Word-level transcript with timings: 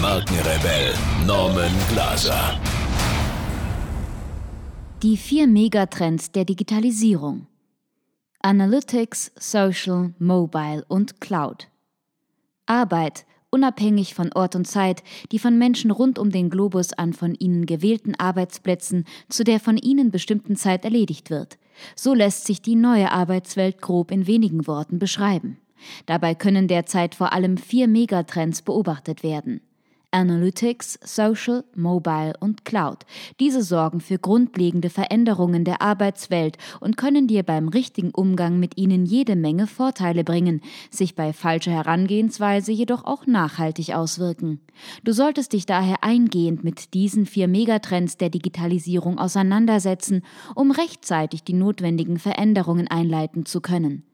Markenrebell 0.00 0.94
Norman 1.26 1.72
Glaser. 1.90 2.58
Die 5.02 5.18
vier 5.18 5.46
Megatrends 5.46 6.32
der 6.32 6.46
Digitalisierung. 6.46 7.46
Analytics, 8.40 9.30
Social, 9.38 10.14
Mobile 10.18 10.86
und 10.88 11.20
Cloud. 11.20 11.68
Arbeit, 12.64 13.26
unabhängig 13.50 14.14
von 14.14 14.32
Ort 14.32 14.56
und 14.56 14.66
Zeit, 14.66 15.02
die 15.32 15.38
von 15.38 15.58
Menschen 15.58 15.90
rund 15.90 16.18
um 16.18 16.30
den 16.30 16.48
Globus 16.48 16.94
an 16.94 17.12
von 17.12 17.34
ihnen 17.34 17.66
gewählten 17.66 18.14
Arbeitsplätzen 18.14 19.04
zu 19.28 19.44
der 19.44 19.60
von 19.60 19.76
ihnen 19.76 20.10
bestimmten 20.10 20.56
Zeit 20.56 20.86
erledigt 20.86 21.28
wird. 21.28 21.58
So 21.94 22.14
lässt 22.14 22.46
sich 22.46 22.62
die 22.62 22.76
neue 22.76 23.12
Arbeitswelt 23.12 23.82
grob 23.82 24.12
in 24.12 24.26
wenigen 24.26 24.66
Worten 24.66 24.98
beschreiben. 24.98 25.58
Dabei 26.06 26.34
können 26.34 26.68
derzeit 26.68 27.14
vor 27.14 27.34
allem 27.34 27.58
vier 27.58 27.86
Megatrends 27.86 28.62
beobachtet 28.62 29.22
werden. 29.22 29.60
Analytics, 30.12 30.98
Social, 31.04 31.64
Mobile 31.74 32.32
und 32.40 32.64
Cloud. 32.64 33.06
Diese 33.38 33.62
sorgen 33.62 34.00
für 34.00 34.18
grundlegende 34.18 34.90
Veränderungen 34.90 35.64
der 35.64 35.82
Arbeitswelt 35.82 36.58
und 36.80 36.96
können 36.96 37.26
dir 37.26 37.42
beim 37.42 37.68
richtigen 37.68 38.10
Umgang 38.10 38.58
mit 38.58 38.76
ihnen 38.76 39.06
jede 39.06 39.36
Menge 39.36 39.66
Vorteile 39.66 40.24
bringen, 40.24 40.60
sich 40.90 41.14
bei 41.14 41.32
falscher 41.32 41.72
Herangehensweise 41.72 42.72
jedoch 42.72 43.04
auch 43.04 43.26
nachhaltig 43.26 43.94
auswirken. 43.94 44.60
Du 45.04 45.12
solltest 45.12 45.52
dich 45.52 45.66
daher 45.66 46.02
eingehend 46.02 46.64
mit 46.64 46.94
diesen 46.94 47.26
vier 47.26 47.48
Megatrends 47.48 48.16
der 48.16 48.30
Digitalisierung 48.30 49.18
auseinandersetzen, 49.18 50.22
um 50.54 50.70
rechtzeitig 50.70 51.44
die 51.44 51.54
notwendigen 51.54 52.18
Veränderungen 52.18 52.88
einleiten 52.88 53.46
zu 53.46 53.60
können. 53.60 54.04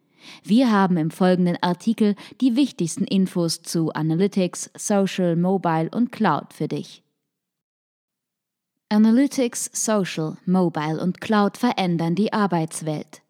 Wir 0.43 0.71
haben 0.71 0.97
im 0.97 1.11
folgenden 1.11 1.57
Artikel 1.63 2.15
die 2.41 2.57
wichtigsten 2.57 3.05
Infos 3.05 3.63
zu 3.63 3.93
Analytics, 3.93 4.71
Social, 4.77 5.37
Mobile 5.37 5.91
und 5.91 6.13
Cloud 6.13 6.53
für 6.53 6.69
dich. 6.69 7.03
Analytics, 8.89 9.71
Social, 9.73 10.37
Mobile 10.47 11.01
und 11.03 11.21
Cloud 11.21 11.57
verändern 11.57 12.15
die 12.15 12.33
Arbeitswelt. 12.33 13.23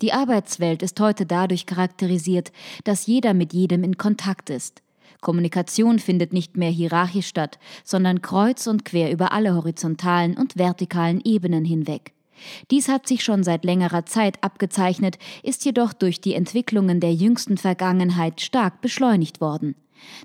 Die 0.00 0.12
Arbeitswelt 0.12 0.82
ist 0.82 0.98
heute 1.00 1.26
dadurch 1.26 1.66
charakterisiert, 1.66 2.52
dass 2.84 3.06
jeder 3.06 3.34
mit 3.34 3.52
jedem 3.52 3.84
in 3.84 3.96
Kontakt 3.96 4.50
ist. 4.50 4.82
Kommunikation 5.20 5.98
findet 5.98 6.32
nicht 6.32 6.56
mehr 6.56 6.70
hierarchisch 6.70 7.26
statt, 7.26 7.58
sondern 7.84 8.22
kreuz 8.22 8.66
und 8.66 8.84
quer 8.84 9.10
über 9.10 9.32
alle 9.32 9.54
horizontalen 9.54 10.36
und 10.36 10.56
vertikalen 10.56 11.20
Ebenen 11.24 11.64
hinweg. 11.64 12.14
Dies 12.70 12.88
hat 12.88 13.06
sich 13.06 13.24
schon 13.24 13.42
seit 13.44 13.64
längerer 13.64 14.06
Zeit 14.06 14.42
abgezeichnet, 14.42 15.18
ist 15.42 15.64
jedoch 15.64 15.92
durch 15.92 16.20
die 16.20 16.34
Entwicklungen 16.34 17.00
der 17.00 17.14
jüngsten 17.14 17.58
Vergangenheit 17.58 18.40
stark 18.40 18.80
beschleunigt 18.80 19.40
worden. 19.40 19.74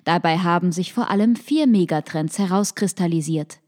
Dabei 0.04 0.38
haben 0.38 0.72
sich 0.72 0.94
vor 0.94 1.10
allem 1.10 1.36
vier 1.36 1.68
Megatrends 1.68 2.38
herauskristallisiert. 2.38 3.60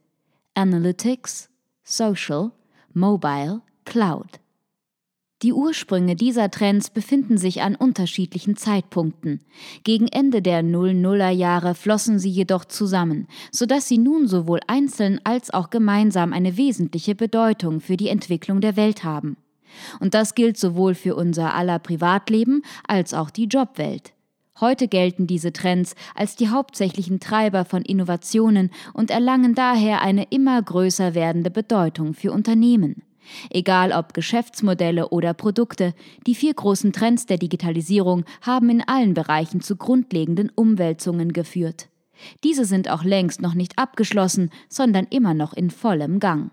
Analytics, 0.54 1.50
Social, 1.84 2.52
Mobile, 2.94 3.62
Cloud. 3.86 4.40
Die 5.46 5.54
Ursprünge 5.54 6.16
dieser 6.16 6.50
Trends 6.50 6.90
befinden 6.90 7.38
sich 7.38 7.62
an 7.62 7.76
unterschiedlichen 7.76 8.58
Zeitpunkten. 8.58 9.42
Gegen 9.84 10.08
Ende 10.08 10.42
der 10.42 10.64
Null-Nuller 10.64 11.30
Jahre 11.30 11.76
flossen 11.76 12.18
sie 12.18 12.32
jedoch 12.32 12.66
zusammen, 12.66 13.28
sodass 13.52 13.88
sie 13.88 14.00
nun 14.00 14.28
sowohl 14.28 14.60
einzeln 14.66 15.22
als 15.24 15.54
auch 15.54 15.70
gemeinsam 15.70 16.34
eine 16.34 16.58
wesentliche 16.58 17.14
Bedeutung 17.14 17.80
für 17.80 17.96
die 17.96 18.10
Entwicklung 18.10 18.60
der 18.60 18.76
Welt 18.76 19.04
haben. 19.04 19.38
Und 20.00 20.16
das 20.16 20.34
gilt 20.34 20.58
sowohl 20.58 20.96
für 20.96 21.16
unser 21.16 21.54
aller 21.54 21.78
Privatleben 21.78 22.64
als 22.88 23.14
auch 23.14 23.30
die 23.30 23.46
Jobwelt. 23.46 24.14
Heute 24.60 24.88
gelten 24.88 25.28
diese 25.28 25.54
Trends 25.54 25.94
als 26.16 26.36
die 26.36 26.50
hauptsächlichen 26.50 27.20
Treiber 27.20 27.66
von 27.66 27.84
Innovationen 27.84 28.72
und 28.96 29.12
erlangen 29.12 29.54
daher 29.54 30.02
eine 30.02 30.24
immer 30.32 30.60
größer 30.60 31.14
werdende 31.14 31.52
Bedeutung 31.52 32.16
für 32.16 32.32
Unternehmen. 32.32 33.04
Egal 33.50 33.92
ob 33.92 34.14
Geschäftsmodelle 34.14 35.10
oder 35.10 35.34
Produkte, 35.34 35.94
die 36.28 36.36
vier 36.36 36.54
großen 36.54 36.94
Trends 36.94 37.26
der 37.26 37.38
Digitalisierung 37.38 38.26
haben 38.42 38.70
in 38.70 38.82
allen 38.88 39.14
Bereichen 39.14 39.62
zu 39.62 39.76
grundlegenden 39.76 40.52
Umwälzungen 40.56 41.34
geführt. 41.34 41.90
Diese 42.44 42.66
sind 42.66 42.90
auch 42.90 43.04
längst 43.04 43.42
noch 43.42 43.54
nicht 43.54 43.78
abgeschlossen, 43.78 44.50
sondern 44.70 45.06
immer 45.10 45.34
noch 45.34 45.54
in 45.54 45.70
vollem 45.70 46.20
Gang. 46.20 46.52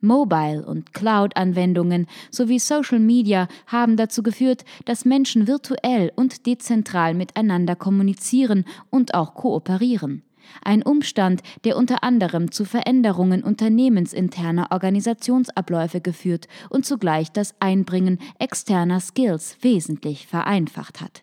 Mobile- 0.00 0.64
und 0.64 0.94
Cloud-Anwendungen 0.94 2.06
sowie 2.30 2.58
Social 2.58 3.00
Media 3.00 3.48
haben 3.66 3.96
dazu 3.96 4.22
geführt, 4.22 4.64
dass 4.86 5.04
Menschen 5.04 5.46
virtuell 5.46 6.10
und 6.16 6.46
dezentral 6.46 7.14
miteinander 7.14 7.76
kommunizieren 7.76 8.64
und 8.88 9.14
auch 9.14 9.34
kooperieren 9.34 10.22
ein 10.62 10.82
Umstand, 10.82 11.42
der 11.64 11.76
unter 11.76 12.04
anderem 12.04 12.50
zu 12.52 12.64
Veränderungen 12.64 13.42
unternehmensinterner 13.42 14.68
Organisationsabläufe 14.70 16.00
geführt 16.00 16.48
und 16.68 16.86
zugleich 16.86 17.32
das 17.32 17.54
Einbringen 17.60 18.18
externer 18.38 19.00
Skills 19.00 19.56
wesentlich 19.60 20.26
vereinfacht 20.26 21.00
hat. 21.00 21.22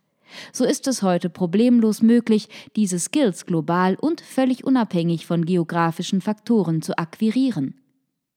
So 0.52 0.66
ist 0.66 0.88
es 0.88 1.04
heute 1.04 1.30
problemlos 1.30 2.02
möglich, 2.02 2.50
diese 2.76 3.00
Skills 3.00 3.46
global 3.46 3.96
und 3.96 4.22
völlig 4.22 4.64
unabhängig 4.64 5.26
von 5.26 5.46
geografischen 5.46 6.22
Faktoren 6.22 6.82
zu 6.82 6.98
akquirieren. 6.98 7.76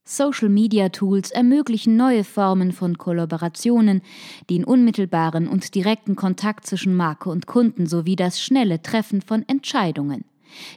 Social 0.05 0.49
Media 0.49 0.89
Tools 0.89 1.31
ermöglichen 1.31 1.97
neue 1.97 2.25
Formen 2.25 2.73
von 2.73 2.99
Kollaborationen, 2.99 4.03
den 4.49 4.65
unmittelbaren 4.65 5.47
und 5.47 5.75
direkten 5.75 6.17
Kontakt 6.17 6.67
zwischen 6.67 6.97
Marke 6.97 7.29
und 7.31 7.47
Kunden 7.47 7.87
sowie 7.87 8.17
das 8.17 8.41
schnelle 8.43 8.83
Treffen 8.83 9.23
von 9.23 9.45
Entscheidungen. 9.47 10.25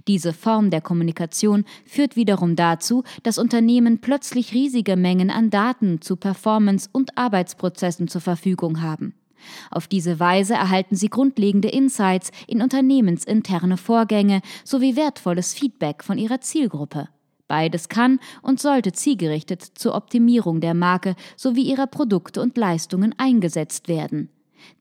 Diese 0.07 0.34
Form 0.34 0.69
der 0.69 0.81
Kommunikation 0.81 1.66
führt 1.85 2.16
wiederum 2.16 2.56
dazu, 2.56 3.03
dass 3.23 3.38
Unternehmen 3.38 4.00
plötzlich 4.00 4.53
riesige 4.53 4.95
Mengen 4.95 5.29
an 5.29 5.50
Daten 5.50 6.01
zu 6.01 6.16
Performance- 6.16 6.89
und 6.91 7.17
Arbeitsprozessen 7.17 8.07
zur 8.07 8.22
Verfügung 8.22 8.81
haben. 8.81 9.13
Auf 9.72 9.88
diese 9.88 10.19
Weise 10.19 10.53
erhalten 10.53 10.95
sie 10.95 11.09
grundlegende 11.09 11.69
Insights 11.69 12.31
in 12.47 12.61
unternehmensinterne 12.61 13.78
Vorgänge 13.78 14.41
sowie 14.63 14.95
wertvolles 14.95 15.53
Feedback 15.53 16.03
von 16.03 16.17
ihrer 16.17 16.41
Zielgruppe. 16.41 17.09
Beides 17.47 17.90
kann 17.90 18.19
und 18.41 18.59
sollte 18.59 18.94
zielgerichtet 18.94 19.61
zur 19.61 19.95
Optimierung 19.95 20.61
der 20.61 20.73
Marke 20.73 21.16
sowie 21.35 21.63
ihrer 21.63 21.88
Produkte 21.88 22.41
und 22.41 22.57
Leistungen 22.57 23.13
eingesetzt 23.17 23.88
werden. 23.88 24.29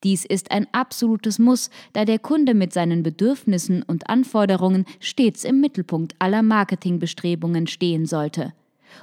Dies 0.04 0.24
ist 0.24 0.50
ein 0.50 0.66
absolutes 0.72 1.38
Muss, 1.38 1.70
da 1.92 2.04
der 2.04 2.18
Kunde 2.18 2.54
mit 2.54 2.72
seinen 2.72 3.02
Bedürfnissen 3.02 3.82
und 3.82 4.08
Anforderungen 4.08 4.84
stets 5.00 5.44
im 5.44 5.60
Mittelpunkt 5.60 6.14
aller 6.18 6.42
Marketingbestrebungen 6.42 7.66
stehen 7.66 8.06
sollte. 8.06 8.52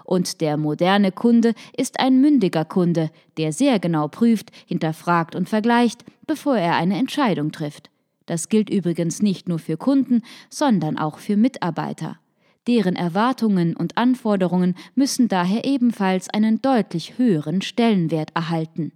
Und 0.03 0.41
der 0.41 0.57
moderne 0.57 1.11
Kunde 1.11 1.53
ist 1.75 1.99
ein 1.99 2.21
mündiger 2.21 2.65
Kunde, 2.65 3.09
der 3.37 3.53
sehr 3.53 3.79
genau 3.79 4.07
prüft, 4.07 4.51
hinterfragt 4.67 5.35
und 5.35 5.49
vergleicht, 5.49 6.03
bevor 6.27 6.57
er 6.57 6.75
eine 6.75 6.97
Entscheidung 6.97 7.51
trifft. 7.51 7.89
Das 8.25 8.49
gilt 8.49 8.69
übrigens 8.69 9.21
nicht 9.21 9.49
nur 9.49 9.57
für 9.57 9.77
Kunden, 9.77 10.21
sondern 10.49 10.97
auch 10.97 11.17
für 11.17 11.35
Mitarbeiter. 11.35 12.19
Deren 12.67 12.95
Erwartungen 12.95 13.75
und 13.75 13.97
Anforderungen 13.97 14.75
müssen 14.93 15.27
daher 15.27 15.65
ebenfalls 15.65 16.29
einen 16.29 16.61
deutlich 16.61 17.17
höheren 17.17 17.63
Stellenwert 17.63 18.29
erhalten. 18.35 18.91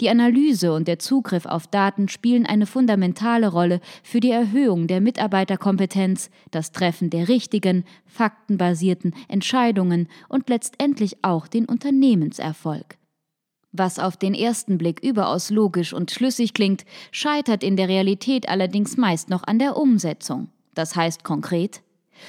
Die 0.00 0.08
Analyse 0.08 0.72
und 0.72 0.88
der 0.88 0.98
Zugriff 0.98 1.46
auf 1.46 1.66
Daten 1.66 2.08
spielen 2.08 2.46
eine 2.46 2.66
fundamentale 2.66 3.48
Rolle 3.48 3.80
für 4.02 4.20
die 4.20 4.30
Erhöhung 4.30 4.86
der 4.86 5.00
Mitarbeiterkompetenz, 5.00 6.30
das 6.50 6.72
Treffen 6.72 7.10
der 7.10 7.28
richtigen, 7.28 7.84
faktenbasierten 8.06 9.14
Entscheidungen 9.28 10.08
und 10.28 10.48
letztendlich 10.48 11.18
auch 11.22 11.46
den 11.46 11.66
Unternehmenserfolg. 11.66 12.96
Was 13.72 13.98
auf 13.98 14.16
den 14.16 14.34
ersten 14.34 14.78
Blick 14.78 15.00
überaus 15.02 15.50
logisch 15.50 15.92
und 15.92 16.10
schlüssig 16.10 16.54
klingt, 16.54 16.84
scheitert 17.10 17.62
in 17.62 17.76
der 17.76 17.88
Realität 17.88 18.48
allerdings 18.48 18.96
meist 18.96 19.28
noch 19.28 19.44
an 19.44 19.58
der 19.58 19.76
Umsetzung. 19.76 20.48
Das 20.74 20.96
heißt 20.96 21.22
konkret, 21.22 21.82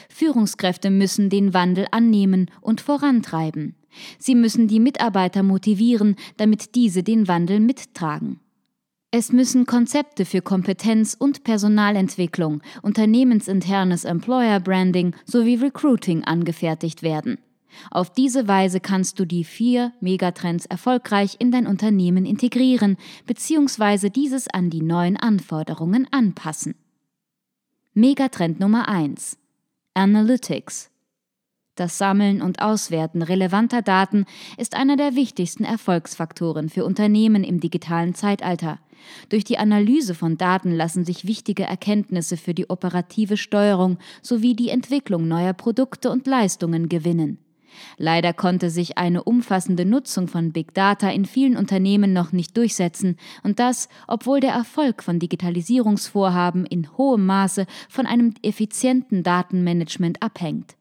Führungskräfte 0.10 0.90
müssen 0.90 1.30
den 1.30 1.54
Wandel 1.54 1.88
annehmen 1.92 2.52
und 2.62 2.82
vorantreiben. 2.82 3.76
Sie 4.18 4.36
müssen 4.36 4.68
die 4.68 4.80
Mitarbeiter 4.80 5.44
motivieren, 5.44 6.16
damit 6.38 6.76
diese 6.76 7.04
den 7.04 7.28
Wandel 7.28 7.60
mittragen. 7.60 8.40
Es 9.12 9.32
müssen 9.32 9.66
Konzepte 9.66 10.24
für 10.24 10.42
Kompetenz- 10.42 11.16
und 11.18 11.44
Personalentwicklung, 11.44 12.62
unternehmensinternes 12.84 14.06
Employer 14.06 14.60
Branding 14.60 15.16
sowie 15.26 15.56
Recruiting 15.56 16.24
angefertigt 16.24 17.02
werden. 17.02 17.40
Auf 17.92 18.12
diese 18.12 18.48
Weise 18.48 18.80
kannst 18.80 19.20
du 19.20 19.26
die 19.26 19.44
vier 19.44 19.94
Megatrends 20.00 20.66
erfolgreich 20.66 21.38
in 21.40 21.52
dein 21.52 21.68
Unternehmen 21.68 22.26
integrieren 22.26 22.98
bzw. 23.26 24.10
dieses 24.10 24.48
an 24.48 24.70
die 24.70 24.82
neuen 24.82 25.18
Anforderungen 25.18 26.08
anpassen. 26.12 26.76
Megatrend 27.94 28.60
Nummer 28.60 28.88
1 28.88 29.38
Analytics 29.96 30.89
das 31.80 31.98
Sammeln 31.98 32.42
und 32.42 32.62
Auswerten 32.62 33.22
relevanter 33.22 33.81
Daten 33.81 34.26
ist 34.58 34.76
einer 34.76 34.98
der 34.98 35.16
wichtigsten 35.16 35.64
Erfolgsfaktoren 35.64 36.70
für 36.70 36.86
Unternehmen 36.86 37.44
im 37.44 37.60
digitalen 37.60 38.16
Zeitalter. 38.16 38.80
Durch 39.30 39.44
die 39.44 39.58
Analyse 39.58 40.14
von 40.14 40.38
Daten 40.38 40.72
lassen 40.72 41.06
sich 41.06 41.26
wichtige 41.26 41.64
Erkenntnisse 41.64 42.38
für 42.38 42.54
die 42.54 42.70
operative 42.70 43.38
Steuerung 43.38 43.98
sowie 44.22 44.56
die 44.56 44.70
Entwicklung 44.70 45.28
neuer 45.28 45.54
Produkte 45.54 46.10
und 46.10 46.28
Leistungen 46.28 46.90
gewinnen. 46.90 47.40
Leider 47.98 48.34
konnte 48.34 48.70
sich 48.70 48.98
eine 48.98 49.24
umfassende 49.24 49.86
Nutzung 49.86 50.28
von 50.28 50.52
Big 50.52 50.74
Data 50.74 51.10
in 51.10 51.26
vielen 51.26 51.56
Unternehmen 51.56 52.14
noch 52.14 52.31
nicht 52.31 52.58
durchsetzen, 52.58 53.16
und 53.44 53.60
das, 53.60 53.90
obwohl 54.08 54.40
der 54.40 54.52
Erfolg 54.52 55.04
von 55.04 55.20
Digitalisierungsvorhaben 55.20 56.66
in 56.66 56.98
hohem 56.98 57.26
Maße 57.26 57.66
von 57.88 58.06
einem 58.06 58.34
effizienten 58.42 59.24
Datenmanagement 59.24 60.22
abhängt. 60.22 60.79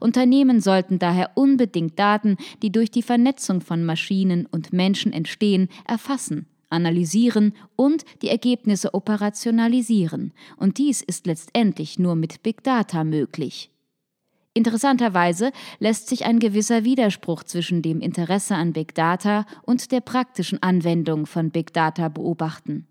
Unternehmen 0.00 0.60
sollten 0.60 0.98
daher 0.98 1.30
unbedingt 1.34 1.98
Daten, 1.98 2.36
die 2.62 2.72
durch 2.72 2.90
die 2.90 3.02
Vernetzung 3.02 3.60
von 3.60 3.84
Maschinen 3.84 4.46
und 4.46 4.72
Menschen 4.72 5.12
entstehen, 5.12 5.68
erfassen, 5.86 6.46
analysieren 6.70 7.54
und 7.76 8.04
die 8.22 8.28
Ergebnisse 8.28 8.94
operationalisieren, 8.94 10.32
und 10.56 10.78
dies 10.78 11.02
ist 11.02 11.26
letztendlich 11.26 11.98
nur 11.98 12.14
mit 12.14 12.42
Big 12.42 12.62
Data 12.62 13.04
möglich. 13.04 13.70
Interessanterweise 14.52 15.52
lässt 15.78 16.08
sich 16.08 16.24
ein 16.24 16.40
gewisser 16.40 16.84
Widerspruch 16.84 17.44
zwischen 17.44 17.82
dem 17.82 18.00
Interesse 18.00 18.56
an 18.56 18.72
Big 18.72 18.94
Data 18.94 19.46
und 19.62 19.92
der 19.92 20.00
praktischen 20.00 20.60
Anwendung 20.62 21.26
von 21.26 21.50
Big 21.50 21.72
Data 21.72 22.08
beobachten. 22.08 22.86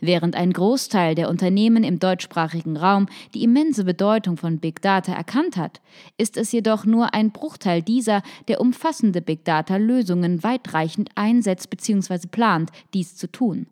Während 0.00 0.36
ein 0.36 0.52
Großteil 0.52 1.14
der 1.14 1.28
Unternehmen 1.28 1.84
im 1.84 1.98
deutschsprachigen 1.98 2.76
Raum 2.76 3.06
die 3.34 3.42
immense 3.42 3.84
Bedeutung 3.84 4.36
von 4.36 4.58
Big 4.58 4.82
Data 4.82 5.12
erkannt 5.12 5.56
hat, 5.56 5.80
ist 6.18 6.36
es 6.36 6.52
jedoch 6.52 6.84
nur 6.84 7.14
ein 7.14 7.30
Bruchteil 7.30 7.82
dieser, 7.82 8.22
der 8.48 8.60
umfassende 8.60 9.22
Big 9.22 9.44
Data-Lösungen 9.44 10.42
weitreichend 10.42 11.10
einsetzt 11.14 11.70
bzw. 11.70 12.26
plant, 12.30 12.70
dies 12.94 13.16
zu 13.16 13.30
tun. 13.30 13.66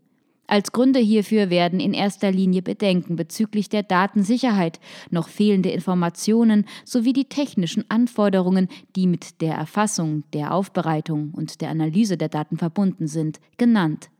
Als 0.46 0.72
Gründe 0.72 0.98
hierfür 0.98 1.48
werden 1.48 1.80
in 1.80 1.94
erster 1.94 2.30
Linie 2.30 2.60
Bedenken 2.60 3.16
bezüglich 3.16 3.70
der 3.70 3.82
Datensicherheit, 3.82 4.78
noch 5.10 5.28
fehlende 5.28 5.70
Informationen 5.70 6.66
sowie 6.84 7.14
die 7.14 7.24
technischen 7.24 7.88
Anforderungen, 7.88 8.68
die 8.94 9.06
mit 9.06 9.40
der 9.40 9.54
Erfassung, 9.54 10.24
der 10.34 10.52
Aufbereitung 10.52 11.30
und 11.32 11.62
der 11.62 11.70
Analyse 11.70 12.18
der 12.18 12.28
Daten 12.28 12.58
verbunden 12.58 13.06
sind, 13.06 13.40
genannt. 13.56 14.10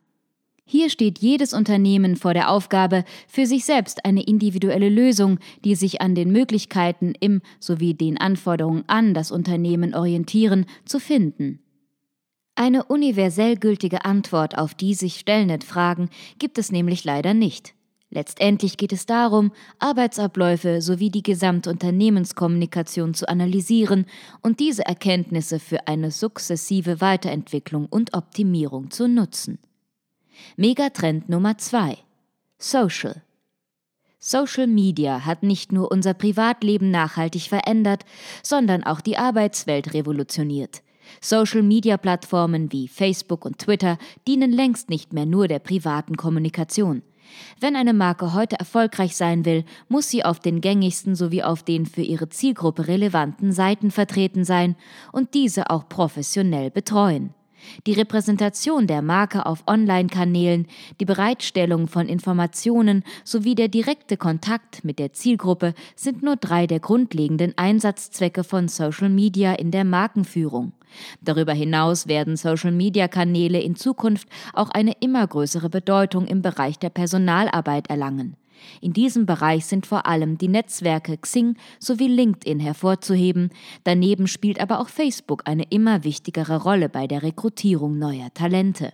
Hier 0.66 0.88
steht 0.88 1.19
jedes 1.19 1.52
Unternehmen 1.52 2.16
vor 2.16 2.32
der 2.32 2.50
Aufgabe, 2.50 3.05
für 3.28 3.46
sich 3.46 3.66
selbst 3.66 4.05
eine 4.05 4.22
individuelle 4.22 4.88
Lösung, 4.88 5.38
die 5.64 5.75
sich 5.75 6.00
an 6.00 6.14
den 6.14 6.32
Möglichkeiten 6.32 7.12
im 7.20 7.43
sowie 7.61 7.93
den 7.93 8.19
Anforderungen 8.19 8.84
an 8.87 9.12
das 9.12 9.31
Unternehmen 9.31 9.94
orientieren, 9.94 10.64
zu 10.87 10.99
finden. 10.99 11.61
Eine 12.56 12.84
universell 12.84 13.56
gültige 13.56 14.05
Antwort 14.05 14.56
auf 14.56 14.75
die 14.75 14.94
sich 14.94 15.19
stellenden 15.19 15.61
Fragen 15.61 16.08
gibt 16.38 16.56
es 16.56 16.72
nämlich 16.72 17.05
leider 17.05 17.34
nicht. 17.34 17.75
Letztendlich 18.11 18.76
geht 18.76 18.93
es 18.93 19.06
darum, 19.06 19.50
Arbeitsabläufe 19.81 20.81
sowie 20.81 21.11
die 21.11 21.25
Gesamtunternehmenskommunikation 21.25 23.12
zu 23.12 23.28
analysieren 23.28 24.06
und 24.40 24.61
diese 24.61 24.87
Erkenntnisse 24.87 25.58
für 25.58 25.88
eine 25.88 26.12
sukzessive 26.12 27.00
Weiterentwicklung 27.00 27.87
und 27.87 28.14
Optimierung 28.14 28.93
zu 28.93 29.08
nutzen. 29.08 29.58
Megatrend 30.56 31.28
Nummer 31.28 31.58
2 31.58 31.98
Social 32.58 33.22
Social 34.19 34.66
Media 34.66 35.26
hat 35.26 35.42
nicht 35.42 35.70
nur 35.70 35.92
unser 35.92 36.14
Privatleben 36.14 36.90
nachhaltig 36.90 37.42
verändert, 37.42 38.06
sondern 38.42 38.82
auch 38.82 39.02
die 39.02 39.19
Arbeitswelt 39.19 39.92
revolutioniert. 39.92 40.82
Social-Media-Plattformen 41.20 42.72
wie 42.72 42.88
Facebook 42.88 43.44
und 43.44 43.58
Twitter 43.58 43.98
dienen 44.26 44.50
längst 44.50 44.88
nicht 44.88 45.12
mehr 45.12 45.26
nur 45.26 45.46
der 45.46 45.58
privaten 45.58 46.16
Kommunikation. 46.16 47.02
Wenn 47.60 47.76
eine 47.76 47.92
Marke 47.92 48.32
heute 48.32 48.58
erfolgreich 48.58 49.16
sein 49.16 49.44
will, 49.44 49.64
muss 49.88 50.08
sie 50.08 50.25
auf 50.25 50.40
den 50.40 50.60
gängigsten 50.60 51.14
sowie 51.14 51.42
auf 51.42 51.62
den 51.62 51.87
für 51.87 52.02
ihre 52.02 52.28
Zielgruppe 52.28 52.88
relevanten 52.88 53.52
Seiten 53.52 53.90
vertreten 53.90 54.44
sein 54.44 54.76
und 55.12 55.34
diese 55.34 55.70
auch 55.70 55.88
professionell 55.88 56.70
betreuen. 56.70 57.34
Die 57.87 57.93
Repräsentation 57.93 58.87
der 58.87 59.02
Marke 59.02 59.46
auf 59.46 59.64
Online-Kanälen, 59.66 60.66
die 61.00 61.05
Bereitstellung 61.05 61.88
von 61.88 62.08
Informationen 62.08 63.05
sowie 63.25 63.55
der 63.55 63.69
direkte 63.69 64.16
Kontakt 64.16 64.84
mit 64.84 64.99
der 64.99 65.12
Zielgruppe 65.12 65.75
sind 65.96 66.22
nur 66.22 66.37
drei 66.37 66.66
der 66.66 66.81
grundlegenden 66.81 67.56
Einsatzzwecke 67.56 68.44
von 68.44 68.69
Social 68.69 69.08
Media 69.08 69.55
in 69.55 69.70
der 69.70 69.84
Markenführung. 69.84 70.72
Darüber 71.20 71.52
hinaus 71.52 72.06
werden 72.06 72.37
Social-Media-Kanäle 72.37 73.61
in 73.61 73.76
Zukunft 73.76 74.28
auch 74.52 74.70
eine 74.70 74.93
immer 75.00 75.26
größere 75.26 75.69
Bedeutung 75.69 76.26
im 76.26 76.43
Bereich 76.43 76.78
der 76.78 76.90
Personalarbeit 76.90 77.88
erlangen. 77.90 78.37
In 78.80 78.92
diesem 78.92 79.26
Bereich 79.26 79.66
sind 79.66 79.86
vor 79.86 80.06
allem 80.06 80.38
die 80.38 80.48
Netzwerke 80.48 81.16
Xing 81.18 81.56
sowie 81.78 82.08
LinkedIn 82.08 82.60
hervorzuheben, 82.60 83.50
daneben 83.84 84.26
spielt 84.26 84.60
aber 84.60 84.80
auch 84.80 84.88
Facebook 84.88 85.42
eine 85.46 85.64
immer 85.70 86.04
wichtigere 86.04 86.62
Rolle 86.62 86.88
bei 86.88 87.06
der 87.06 87.22
Rekrutierung 87.22 87.98
neuer 87.98 88.32
Talente. 88.34 88.92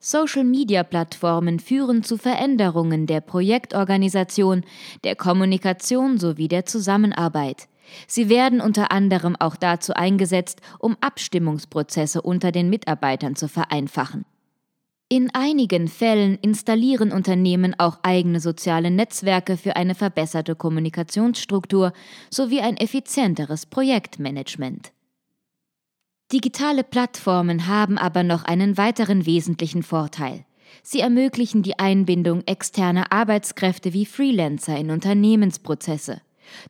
Social-Media-Plattformen 0.00 1.60
führen 1.60 2.02
zu 2.02 2.18
Veränderungen 2.18 3.06
der 3.06 3.22
Projektorganisation, 3.22 4.62
der 5.02 5.16
Kommunikation 5.16 6.18
sowie 6.18 6.48
der 6.48 6.66
Zusammenarbeit. 6.66 7.68
Sie 8.06 8.28
werden 8.28 8.60
unter 8.60 8.92
anderem 8.92 9.34
auch 9.36 9.56
dazu 9.56 9.94
eingesetzt, 9.94 10.60
um 10.78 10.96
Abstimmungsprozesse 11.00 12.20
unter 12.20 12.52
den 12.52 12.68
Mitarbeitern 12.68 13.34
zu 13.34 13.48
vereinfachen. 13.48 14.26
In 15.10 15.30
einigen 15.34 15.88
Fällen 15.88 16.38
installieren 16.40 17.12
Unternehmen 17.12 17.74
auch 17.78 17.98
eigene 18.02 18.40
soziale 18.40 18.90
Netzwerke 18.90 19.56
für 19.56 19.76
eine 19.76 19.94
verbesserte 19.94 20.56
Kommunikationsstruktur 20.56 21.92
sowie 22.30 22.60
ein 22.60 22.78
effizienteres 22.78 23.66
Projektmanagement. 23.66 24.92
Digitale 26.32 26.84
Plattformen 26.84 27.66
haben 27.66 27.98
aber 27.98 28.22
noch 28.22 28.44
einen 28.44 28.78
weiteren 28.78 29.26
wesentlichen 29.26 29.82
Vorteil. 29.82 30.46
Sie 30.82 31.00
ermöglichen 31.00 31.62
die 31.62 31.78
Einbindung 31.78 32.42
externer 32.46 33.12
Arbeitskräfte 33.12 33.92
wie 33.92 34.06
Freelancer 34.06 34.76
in 34.76 34.90
Unternehmensprozesse. 34.90 36.22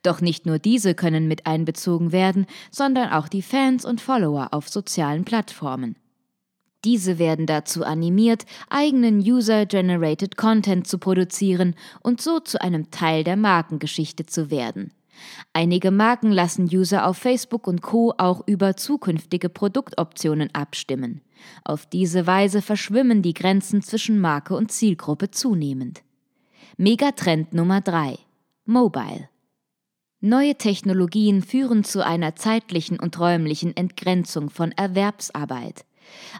Doch 0.03 0.21
nicht 0.21 0.45
nur 0.45 0.59
diese 0.59 0.93
können 0.93 1.27
mit 1.27 1.47
einbezogen 1.47 2.11
werden, 2.11 2.45
sondern 2.69 3.09
auch 3.09 3.27
die 3.27 3.41
Fans 3.41 3.85
und 3.85 4.01
Follower 4.01 4.49
auf 4.51 4.69
sozialen 4.69 5.25
Plattformen. 5.25 5.95
Diese 6.85 7.17
werden 7.17 7.47
dazu 7.47 7.83
animiert, 7.83 8.45
eigenen 8.69 9.19
User-Generated 9.19 10.37
Content 10.37 10.87
zu 10.87 10.99
produzieren 10.99 11.75
und 12.01 12.21
so 12.21 12.39
zu 12.39 12.61
einem 12.61 12.91
Teil 12.91 13.23
der 13.23 13.35
Markengeschichte 13.37 14.27
zu 14.27 14.51
werden. 14.51 14.91
Einige 15.51 15.89
Marken 15.89 16.31
lassen 16.31 16.65
User 16.65 17.07
auf 17.07 17.17
Facebook 17.17 17.65
und 17.65 17.81
Co 17.81 18.13
auch 18.17 18.43
über 18.45 18.77
zukünftige 18.77 19.49
Produktoptionen 19.49 20.53
abstimmen. 20.53 21.21
Auf 21.63 21.87
diese 21.87 22.27
Weise 22.27 22.61
verschwimmen 22.61 23.23
die 23.23 23.33
Grenzen 23.33 23.81
zwischen 23.81 24.19
Marke 24.19 24.55
und 24.55 24.71
Zielgruppe 24.71 25.31
zunehmend. 25.31 26.03
Megatrend 26.77 27.53
Nummer 27.53 27.81
3 27.81 28.19
Mobile 28.65 29.29
Neue 30.19 30.55
Technologien 30.55 31.41
führen 31.41 31.83
zu 31.83 32.05
einer 32.05 32.35
zeitlichen 32.35 32.99
und 32.99 33.19
räumlichen 33.19 33.75
Entgrenzung 33.75 34.49
von 34.49 34.71
Erwerbsarbeit. 34.71 35.85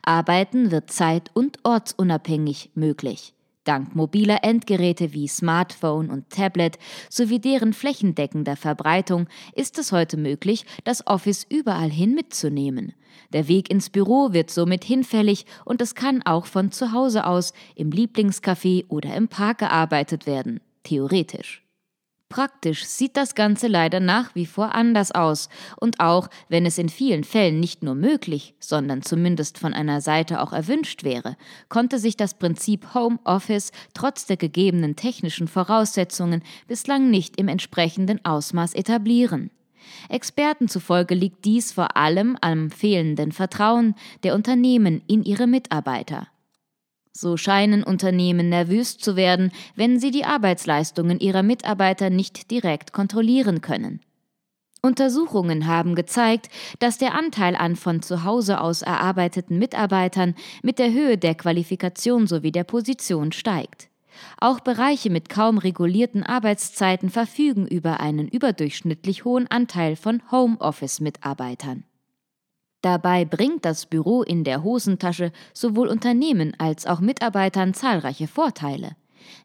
Arbeiten 0.03 0.71
wird 0.71 0.91
zeit- 0.91 1.31
und 1.33 1.59
ortsunabhängig 1.63 2.71
möglich. 2.75 3.33
Dank 3.65 3.95
mobiler 3.95 4.43
Endgeräte 4.43 5.11
wie 5.13 5.27
Smartphone 5.27 6.11
und 6.11 6.29
Tablet 6.29 6.77
sowie 7.09 7.39
deren 7.39 7.73
flächendeckender 7.73 8.55
Verbreitung 8.55 9.27
ist 9.55 9.79
es 9.79 9.91
heute 9.91 10.17
möglich, 10.17 10.65
das 10.83 11.05
Office 11.07 11.45
überall 11.49 11.89
hin 11.89 12.13
mitzunehmen. 12.13 12.93
Der 13.33 13.47
Weg 13.47 13.71
ins 13.71 13.89
Büro 13.89 14.33
wird 14.33 14.51
somit 14.51 14.83
hinfällig 14.83 15.45
und 15.65 15.81
es 15.81 15.95
kann 15.95 16.21
auch 16.23 16.45
von 16.45 16.71
zu 16.71 16.91
Hause 16.91 17.25
aus 17.25 17.53
im 17.75 17.89
Lieblingscafé 17.89 18.85
oder 18.87 19.15
im 19.15 19.27
Park 19.27 19.57
gearbeitet 19.59 20.27
werden, 20.27 20.61
theoretisch. 20.83 21.64
Praktisch 22.35 22.83
sieht 22.83 23.15
das 23.15 23.33
Ganze 23.33 23.67
leider 23.67 24.01
nach 24.01 24.35
wie 24.35 24.45
vor 24.45 24.75
anders 24.75 25.13
aus. 25.13 25.47
Und 25.77 26.01
auch 26.01 26.27
wenn 26.49 26.65
es 26.65 26.77
in 26.77 26.89
vielen 26.89 27.23
Fällen 27.23 27.61
nicht 27.61 27.81
nur 27.81 27.95
möglich, 27.95 28.55
sondern 28.59 29.03
zumindest 29.03 29.57
von 29.57 29.73
einer 29.73 30.01
Seite 30.01 30.41
auch 30.41 30.51
erwünscht 30.51 31.05
wäre, 31.05 31.37
konnte 31.69 31.97
sich 31.97 32.17
das 32.17 32.33
Prinzip 32.33 32.93
Home 32.93 33.19
Office 33.23 33.71
trotz 33.93 34.25
der 34.25 34.35
gegebenen 34.35 34.97
technischen 34.97 35.47
Voraussetzungen 35.47 36.43
bislang 36.67 37.09
nicht 37.09 37.39
im 37.39 37.47
entsprechenden 37.47 38.25
Ausmaß 38.25 38.73
etablieren. 38.73 39.49
Experten 40.09 40.67
zufolge 40.67 41.15
liegt 41.15 41.45
dies 41.45 41.71
vor 41.71 41.95
allem 41.95 42.37
am 42.41 42.69
fehlenden 42.69 43.31
Vertrauen 43.31 43.95
der 44.23 44.35
Unternehmen 44.35 45.01
in 45.07 45.23
ihre 45.23 45.47
Mitarbeiter. 45.47 46.27
So 47.17 47.37
scheinen 47.37 47.83
Unternehmen 47.83 48.49
nervös 48.49 48.97
zu 48.97 49.15
werden, 49.15 49.53
wenn 49.75 50.01
sie 50.01 50.11
die 50.11 50.25
Arbeitsleistungen 50.25 51.21
ihrer 51.21 51.43
Mitarbeiter 51.43 52.09
nicht 52.09 52.51
direkt 52.51 52.91
kontrollieren 52.91 53.61
können. 53.61 54.01
Untersuchungen 54.81 55.65
haben 55.65 55.95
gezeigt, 55.95 56.49
dass 56.79 56.97
der 56.97 57.15
Anteil 57.15 57.55
an 57.55 57.77
von 57.77 58.01
zu 58.01 58.25
Hause 58.25 58.59
aus 58.59 58.81
erarbeiteten 58.81 59.57
Mitarbeitern 59.57 60.35
mit 60.61 60.77
der 60.77 60.91
Höhe 60.91 61.17
der 61.17 61.35
Qualifikation 61.35 62.27
sowie 62.27 62.51
der 62.51 62.65
Position 62.65 63.31
steigt. 63.31 63.87
Auch 64.37 64.59
Bereiche 64.59 65.09
mit 65.09 65.29
kaum 65.29 65.57
regulierten 65.57 66.21
Arbeitszeiten 66.21 67.09
verfügen 67.09 67.65
über 67.65 68.01
einen 68.01 68.27
überdurchschnittlich 68.27 69.23
hohen 69.23 69.47
Anteil 69.47 69.95
von 69.95 70.21
Homeoffice-Mitarbeitern. 70.31 71.85
Dabei 72.85 73.25
bringt 73.25 73.65
das 73.65 73.87
Büro 73.87 74.21
in 74.21 74.43
der 74.43 74.61
Hosentasche 74.61 75.31
sowohl 75.53 75.87
Unternehmen 75.87 76.53
als 76.59 76.85
auch 76.85 76.99
Mitarbeitern 76.99 77.73
zahlreiche 77.73 78.27
Vorteile. 78.27 78.91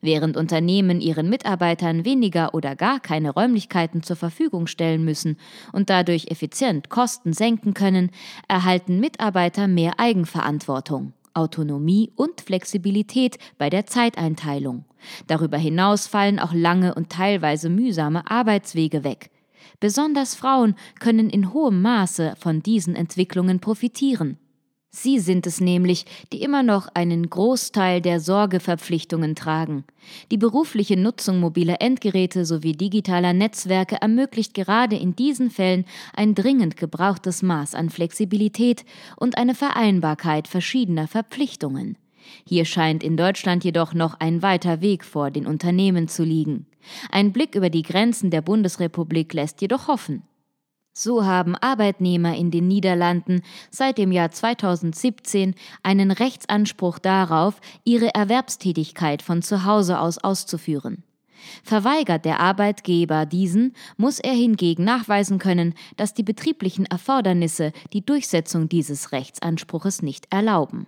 Während 0.03 0.37
Unternehmen 0.37 1.01
ihren 1.01 1.31
Mitarbeitern 1.31 2.05
weniger 2.05 2.53
oder 2.53 2.77
gar 2.77 3.01
keine 3.01 3.31
Räumlichkeiten 3.31 4.03
zur 4.03 4.17
Verfügung 4.17 4.67
stellen 4.67 5.07
müssen 5.07 5.39
und 5.73 5.89
dadurch 5.89 6.27
effizient 6.27 6.91
Kosten 6.91 7.33
senken 7.33 7.73
können, 7.73 8.11
erhalten 8.47 9.01
Mitarbeiter 9.01 9.69
mehr 9.69 9.99
Eigenverantwortung, 9.99 11.15
Autonomie 11.33 12.13
und 12.17 12.43
Flexibilität 12.43 13.39
bei 13.57 13.71
der 13.71 13.87
Zeiteinteilung. 13.87 14.85
Darüber 15.29 15.57
hinaus 15.57 16.07
fallen 16.07 16.41
auch 16.41 16.53
lange 16.53 16.95
und 16.95 17.09
teilweise 17.09 17.71
mühsame 17.71 18.31
Arbeitswege 18.31 19.03
weg. 19.03 19.31
Besonders 19.81 20.35
Frauen 20.35 20.75
können 20.99 21.31
in 21.31 21.55
hohem 21.55 21.81
Maße 21.81 22.35
von 22.39 22.63
diesen 22.63 22.95
Entwicklungen 22.95 23.61
profitieren. 23.61 24.37
Sie 24.93 25.21
sind 25.21 25.47
es 25.47 25.61
nämlich, 25.61 26.05
die 26.33 26.43
immer 26.43 26.65
noch 26.65 26.89
einen 26.95 27.31
Großteil 27.31 28.01
der 28.01 28.19
Sorgeverpflichtungen 28.19 29.37
tragen. 29.37 29.85
Die 30.33 30.37
berufliche 30.37 30.97
Nutzung 30.97 31.39
mobiler 31.39 31.81
Endgeräte 31.81 32.45
sowie 32.45 32.73
digitaler 32.73 33.33
Netzwerke 33.33 33.99
ermöglicht 34.01 34.53
gerade 34.53 34.97
in 34.97 35.15
diesen 35.15 35.51
Fällen 35.51 35.85
ein 36.13 36.35
dringend 36.35 36.77
gebrauchtes 36.77 37.43
Maß 37.43 37.77
an 37.77 37.89
Flexibilität 37.89 38.85
und 39.17 39.39
eine 39.39 39.55
Vereinbarkeit 39.55 40.49
verschiedener 40.49 41.07
Verpflichtungen. 41.07 41.97
Hier 42.45 42.65
scheint 42.65 43.05
in 43.05 43.17
Deutschland 43.17 43.63
jedoch 43.65 43.95
noch 43.95 44.19
ein 44.19 44.43
weiter 44.43 44.81
Weg 44.81 45.05
vor 45.05 45.31
den 45.31 45.47
Unternehmen 45.47 46.09
zu 46.09 46.25
liegen. 46.25 46.67
Ein 47.11 47.33
Blick 47.33 47.55
über 47.55 47.71
die 47.71 47.83
Grenzen 47.83 48.31
der 48.31 48.43
Bundesrepublik 48.43 49.33
lässt 49.33 49.61
jedoch 49.61 49.89
hoffen. 49.89 50.23
So 50.93 51.25
haben 51.25 51.55
Arbeitnehmer 51.57 52.37
in 52.37 52.51
den 52.51 52.67
Niederlanden 52.67 53.43
seit 53.71 53.97
dem 53.97 54.13
Jahr 54.13 54.31
2017 54.31 55.55
einen 55.83 56.11
Rechtsanspruch 56.11 56.99
darauf, 56.99 57.61
ihre 57.85 58.13
Erwerbstätigkeit 58.15 59.23
von 59.23 59.41
zu 59.43 59.65
Hause 59.65 60.01
aus 60.01 60.19
auszuführen. 60.19 61.05
Verweigert 61.63 62.25
der 62.25 62.41
Arbeitgeber 62.41 63.25
diesen, 63.25 63.75
muss 63.97 64.19
er 64.19 64.35
hingegen 64.35 64.85
nachweisen 64.85 65.39
können, 65.39 65.75
dass 65.97 66.13
die 66.13 66.23
betrieblichen 66.23 66.87
Erfordernisse 66.87 67.73
die 67.93 68.05
Durchsetzung 68.05 68.69
dieses 68.69 69.13
Rechtsanspruches 69.13 70.03
nicht 70.03 70.27
erlauben. 70.31 70.87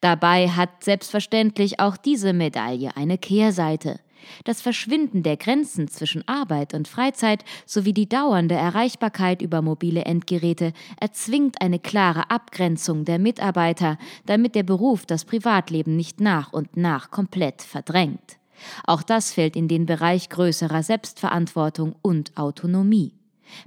Dabei 0.00 0.48
hat 0.48 0.82
selbstverständlich 0.82 1.78
auch 1.78 1.96
diese 1.96 2.32
Medaille 2.32 2.96
eine 2.96 3.18
Kehrseite. 3.18 4.00
Das 4.44 4.60
Verschwinden 4.60 5.22
der 5.22 5.36
Grenzen 5.36 5.88
zwischen 5.88 6.26
Arbeit 6.26 6.74
und 6.74 6.88
Freizeit 6.88 7.44
sowie 7.66 7.92
die 7.92 8.08
dauernde 8.08 8.54
Erreichbarkeit 8.54 9.42
über 9.42 9.62
mobile 9.62 10.04
Endgeräte 10.04 10.72
erzwingt 11.00 11.60
eine 11.60 11.78
klare 11.78 12.30
Abgrenzung 12.30 13.04
der 13.04 13.18
Mitarbeiter, 13.18 13.98
damit 14.26 14.54
der 14.54 14.62
Beruf 14.62 15.06
das 15.06 15.24
Privatleben 15.24 15.96
nicht 15.96 16.20
nach 16.20 16.52
und 16.52 16.76
nach 16.76 17.10
komplett 17.10 17.62
verdrängt. 17.62 18.38
Auch 18.84 19.02
das 19.02 19.32
fällt 19.32 19.56
in 19.56 19.68
den 19.68 19.86
Bereich 19.86 20.28
größerer 20.28 20.82
Selbstverantwortung 20.82 21.94
und 22.02 22.36
Autonomie. 22.36 23.19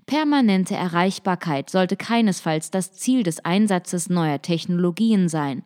Permanente 0.06 0.76
Erreichbarkeit 0.76 1.70
sollte 1.70 1.96
keinesfalls 1.96 2.72
das 2.72 2.94
Ziel 2.94 3.24
des 3.24 3.44
Einsatzes 3.44 4.10
neuer 4.10 4.42
Technologien 4.42 5.30
sein. 5.30 5.64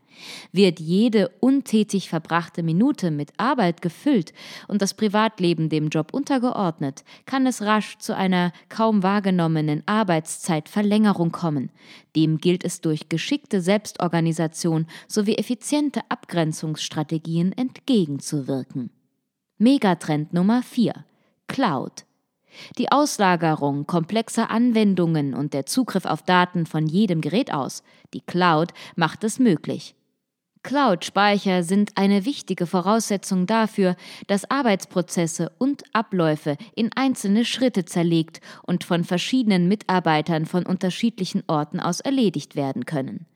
Wird 0.52 0.80
jede 0.80 1.30
untätig 1.40 2.10
verbrachte 2.10 2.64
Minute 2.64 3.12
mit 3.12 3.32
Arbeit 3.38 3.82
gefüllt 3.82 4.34
und 4.68 4.82
das 4.82 4.96
Privatleben 4.96 5.70
dem 5.70 5.90
Job 5.90 6.14
untergeordnet, 6.14 7.04
kann 7.26 7.46
es 7.46 7.62
rasch 7.62 7.98
zu 8.00 8.16
einer 8.16 8.52
kaum 8.70 9.04
wahrgenommenen 9.04 9.84
Arbeitszeitverlängerung 9.86 11.32
kommen. 11.32 11.72
Dem 12.16 12.40
gilt 12.40 12.64
es 12.64 12.82
durch 12.82 13.10
geschickte 13.10 13.62
Selbstorganisation 13.62 14.88
sowie 15.08 15.36
effiziente 15.36 16.02
Abgrenzungsstrategien 16.10 17.52
entgegenzuwirken. 17.52 18.90
Megatrend 19.60 20.34
Nummer 20.34 20.64
4 20.64 21.06
Cloud 21.48 22.07
die 22.78 22.92
Auslagerung 22.92 23.88
komplexer 23.88 24.50
Anwendungen 24.50 25.34
und 25.34 25.54
der 25.54 25.66
Zugriff 25.66 26.06
auf 26.06 26.22
Daten 26.22 26.66
von 26.66 26.88
jedem 26.88 27.22
Gerät 27.22 27.54
aus, 27.54 27.84
die 28.14 28.22
Cloud, 28.22 28.74
macht 28.96 29.24
es 29.24 29.40
möglich. 29.40 29.96
Cloud-Speicher 30.68 31.64
sind 31.64 31.92
eine 31.96 32.26
wichtige 32.26 32.66
Voraussetzung 32.66 33.46
dafür, 33.48 33.96
dass 34.28 34.52
Arbeitsprozesse 34.52 35.50
und 35.58 35.84
Abläufe 35.94 36.58
in 36.76 36.90
einzelne 36.94 37.46
Schritte 37.46 37.86
zerlegt 37.86 38.42
und 38.64 38.84
von 38.84 39.06
verschiedenen 39.06 39.70
Mitarbeitern 39.70 40.46
von 40.46 40.66
unterschiedlichen 40.66 41.44
Orten 41.48 41.80
aus 41.80 42.02
erledigt 42.02 42.58
werden 42.58 42.86
können. 42.86 43.28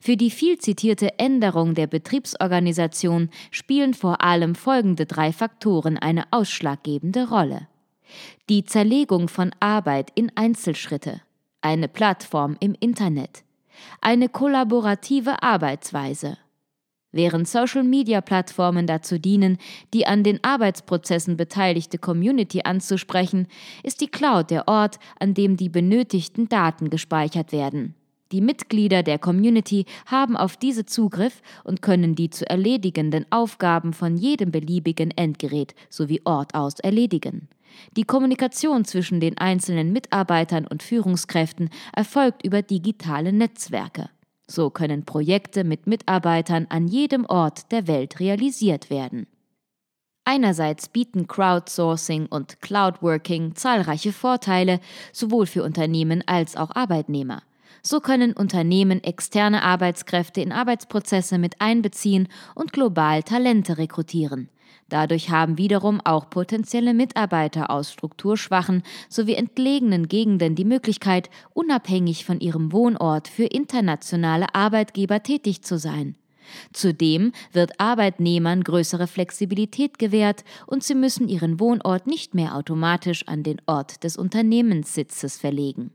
Für 0.00 0.16
die 0.16 0.30
viel 0.32 0.58
zitierte 0.58 1.16
Änderung 1.20 1.74
der 1.74 1.86
Betriebsorganisation 1.86 3.30
spielen 3.52 3.94
vor 3.94 4.20
allem 4.20 4.56
folgende 4.56 5.06
drei 5.06 5.32
Faktoren 5.32 5.96
eine 5.96 6.24
ausschlaggebende 6.32 7.28
Rolle. 7.28 7.68
Die 8.48 8.64
Zerlegung 8.64 9.28
von 9.28 9.52
Arbeit 9.60 10.10
in 10.14 10.32
Einzelschritte, 10.34 11.20
eine 11.60 11.88
Plattform 11.88 12.56
im 12.60 12.74
Internet, 12.78 13.44
eine 14.00 14.28
kollaborative 14.28 15.42
Arbeitsweise. 15.42 16.38
Während 17.12 17.48
Social-Media-Plattformen 17.48 18.86
dazu 18.86 19.18
dienen, 19.18 19.58
die 19.92 20.06
an 20.06 20.22
den 20.22 20.42
Arbeitsprozessen 20.44 21.36
beteiligte 21.36 21.98
Community 21.98 22.62
anzusprechen, 22.62 23.48
ist 23.82 24.00
die 24.00 24.06
Cloud 24.06 24.50
der 24.50 24.68
Ort, 24.68 24.98
an 25.18 25.34
dem 25.34 25.56
die 25.56 25.68
benötigten 25.68 26.48
Daten 26.48 26.88
gespeichert 26.88 27.50
werden. 27.50 27.96
Die 28.30 28.40
Mitglieder 28.40 29.02
der 29.02 29.18
Community 29.18 29.86
haben 30.06 30.36
auf 30.36 30.56
diese 30.56 30.86
Zugriff 30.86 31.42
und 31.64 31.82
können 31.82 32.14
die 32.14 32.30
zu 32.30 32.48
erledigenden 32.48 33.26
Aufgaben 33.30 33.92
von 33.92 34.16
jedem 34.16 34.52
beliebigen 34.52 35.10
Endgerät 35.10 35.74
sowie 35.88 36.20
Ort 36.24 36.54
aus 36.54 36.78
erledigen. 36.78 37.48
Die 37.96 38.04
Kommunikation 38.04 38.84
zwischen 38.84 39.20
den 39.20 39.38
einzelnen 39.38 39.92
Mitarbeitern 39.92 40.66
und 40.66 40.82
Führungskräften 40.82 41.70
erfolgt 41.92 42.44
über 42.44 42.62
digitale 42.62 43.32
Netzwerke. 43.32 44.10
So 44.46 44.70
können 44.70 45.04
Projekte 45.04 45.64
mit 45.64 45.86
Mitarbeitern 45.86 46.66
an 46.70 46.88
jedem 46.88 47.24
Ort 47.26 47.70
der 47.72 47.86
Welt 47.86 48.18
realisiert 48.20 48.90
werden. 48.90 49.26
Einerseits 50.24 50.88
bieten 50.88 51.26
Crowdsourcing 51.26 52.26
und 52.26 52.60
Cloudworking 52.60 53.54
zahlreiche 53.54 54.12
Vorteile 54.12 54.80
sowohl 55.12 55.46
für 55.46 55.62
Unternehmen 55.62 56.22
als 56.26 56.56
auch 56.56 56.70
Arbeitnehmer. 56.74 57.42
So 57.82 58.00
können 58.00 58.32
Unternehmen 58.32 59.02
externe 59.02 59.62
Arbeitskräfte 59.62 60.40
in 60.40 60.52
Arbeitsprozesse 60.52 61.38
mit 61.38 61.60
einbeziehen 61.60 62.28
und 62.54 62.72
global 62.72 63.22
Talente 63.22 63.78
rekrutieren. 63.78 64.50
Dadurch 64.90 65.30
haben 65.30 65.56
wiederum 65.56 66.00
auch 66.04 66.28
potenzielle 66.28 66.92
Mitarbeiter 66.92 67.70
aus 67.70 67.92
strukturschwachen 67.92 68.82
sowie 69.08 69.34
entlegenen 69.34 70.08
Gegenden 70.08 70.56
die 70.56 70.64
Möglichkeit, 70.64 71.30
unabhängig 71.54 72.24
von 72.24 72.40
ihrem 72.40 72.72
Wohnort 72.72 73.28
für 73.28 73.44
internationale 73.44 74.52
Arbeitgeber 74.54 75.22
tätig 75.22 75.62
zu 75.62 75.78
sein. 75.78 76.16
Zudem 76.72 77.30
wird 77.52 77.78
Arbeitnehmern 77.78 78.64
größere 78.64 79.06
Flexibilität 79.06 80.00
gewährt 80.00 80.44
und 80.66 80.82
sie 80.82 80.96
müssen 80.96 81.28
ihren 81.28 81.60
Wohnort 81.60 82.08
nicht 82.08 82.34
mehr 82.34 82.56
automatisch 82.56 83.28
an 83.28 83.44
den 83.44 83.62
Ort 83.66 84.02
des 84.02 84.16
Unternehmenssitzes 84.16 85.38
verlegen. 85.38 85.92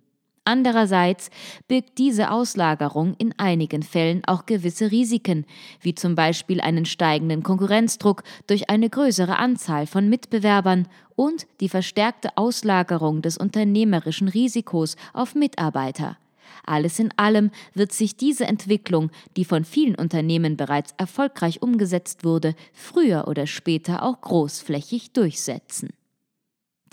Andererseits 0.48 1.32
birgt 1.68 1.98
diese 1.98 2.30
Auslagerung 2.30 3.16
in 3.18 3.34
einigen 3.40 3.82
Fällen 3.82 4.22
auch 4.28 4.46
gewisse 4.46 4.92
Risiken, 4.92 5.46
wie 5.82 5.96
zum 5.96 6.14
Beispiel 6.14 6.62
einen 6.62 6.86
steigenden 6.86 7.42
Konkurrenzdruck 7.42 8.22
durch 8.46 8.70
eine 8.70 8.92
größere 8.92 9.38
Anzahl 9.38 9.88
von 9.88 10.08
Mitbewerbern 10.08 10.88
und 11.16 11.48
die 11.62 11.70
verstärkte 11.70 12.38
Auslagerung 12.38 13.24
des 13.24 13.38
unternehmerischen 13.38 14.28
Risikos 14.28 14.98
auf 15.14 15.34
Mitarbeiter. 15.34 16.16
Alles 16.64 17.00
in 17.00 17.10
allem 17.18 17.50
wird 17.74 17.92
sich 17.92 18.16
diese 18.16 18.46
Entwicklung, 18.46 19.10
die 19.38 19.46
von 19.46 19.66
vielen 19.66 19.96
Unternehmen 19.96 20.58
bereits 20.58 20.94
erfolgreich 20.98 21.64
umgesetzt 21.64 22.24
wurde, 22.24 22.56
früher 22.72 23.28
oder 23.28 23.48
später 23.48 24.04
auch 24.04 24.22
großflächig 24.22 25.12
durchsetzen. 25.12 25.90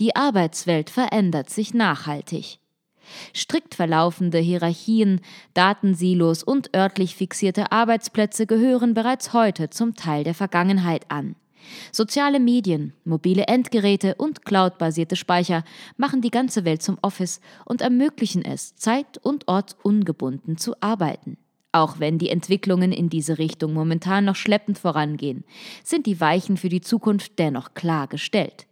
Die 0.01 0.17
Arbeitswelt 0.17 0.89
verändert 0.89 1.51
sich 1.51 1.75
nachhaltig. 1.75 2.62
Strikt 3.35 3.75
verlaufende 3.75 4.39
Hierarchien, 4.39 5.21
Datensilos 5.55 6.43
und 6.43 6.75
örtlich 6.75 7.17
fixierte 7.17 7.73
Arbeitsplätze 7.73 8.47
gehören 8.47 8.95
bereits 8.95 9.33
heute 9.33 9.71
zum 9.71 9.95
Teil 9.95 10.25
der 10.25 10.35
Vergangenheit 10.35 11.11
an. 11.11 11.37
Soziale 11.93 12.41
Medien, 12.41 12.93
mobile 13.05 13.45
Endgeräte 13.47 14.15
und 14.17 14.45
cloudbasierte 14.45 15.17
Speicher 15.17 15.65
machen 15.97 16.21
die 16.21 16.31
ganze 16.31 16.65
Welt 16.65 16.83
zum 16.83 16.99
Office 17.03 17.41
und 17.65 17.81
ermöglichen 17.81 18.45
es, 18.45 18.75
zeit- 18.75 19.19
und 19.19 19.49
ortsungebunden 19.49 20.57
zu 20.57 20.75
arbeiten. 20.81 21.37
Auch 21.73 21.99
wenn 22.01 22.19
die 22.19 22.29
Entwicklungen 22.29 22.93
in 22.93 23.09
diese 23.09 23.39
Richtung 23.39 23.73
momentan 23.73 24.27
noch 24.27 24.37
schleppend 24.37 24.79
vorangehen, 24.79 25.45
sind 25.83 26.07
die 26.07 26.21
Weichen 26.21 26.59
für 26.59 26.69
die 26.69 26.83
Zukunft 26.83 27.39
dennoch 27.39 27.73
klar 27.73 28.09
gestellt. 28.09 28.67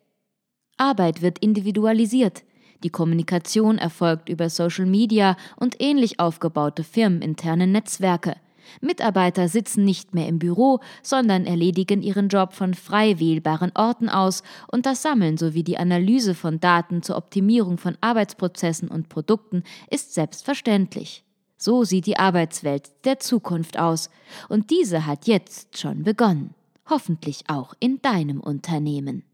Arbeit 0.76 1.22
wird 1.22 1.38
individualisiert, 1.38 2.42
die 2.82 2.90
Kommunikation 2.90 3.78
erfolgt 3.78 4.28
über 4.28 4.48
Social 4.48 4.86
Media 4.86 5.36
und 5.56 5.76
ähnlich 5.80 6.20
aufgebaute 6.20 6.84
firmeninterne 6.84 7.66
Netzwerke. 7.66 8.36
Mitarbeiter 8.80 9.48
sitzen 9.48 9.84
nicht 9.84 10.14
mehr 10.14 10.28
im 10.28 10.38
Büro, 10.38 10.80
sondern 11.02 11.46
erledigen 11.46 12.02
ihren 12.02 12.28
Job 12.28 12.52
von 12.52 12.74
frei 12.74 13.18
wählbaren 13.18 13.72
Orten 13.74 14.08
aus 14.08 14.42
und 14.68 14.86
das 14.86 15.02
Sammeln 15.02 15.36
sowie 15.36 15.64
die 15.64 15.78
Analyse 15.78 16.34
von 16.34 16.60
Daten 16.60 17.02
zur 17.02 17.16
Optimierung 17.16 17.78
von 17.78 17.96
Arbeitsprozessen 18.00 18.88
und 18.88 19.08
Produkten 19.08 19.64
ist 19.90 20.14
selbstverständlich. 20.14 21.24
So 21.56 21.84
sieht 21.84 22.06
die 22.06 22.18
Arbeitswelt 22.18 22.90
der 23.04 23.18
Zukunft 23.18 23.78
aus, 23.78 24.08
und 24.48 24.70
diese 24.70 25.06
hat 25.06 25.26
jetzt 25.26 25.78
schon 25.78 26.04
begonnen, 26.04 26.54
hoffentlich 26.88 27.44
auch 27.48 27.74
in 27.80 28.00
deinem 28.00 28.40
Unternehmen. 28.40 29.24